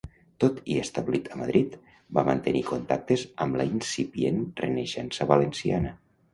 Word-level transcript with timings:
Tot 0.43 0.61
i 0.75 0.77
establit 0.83 1.29
a 1.35 1.37
Madrid, 1.41 1.75
va 2.19 2.25
mantenir 2.31 2.65
contactes 2.71 3.27
amb 3.47 3.61
la 3.63 3.69
incipient 3.75 4.43
Renaixença 4.65 5.33
valenciana. 5.37 5.97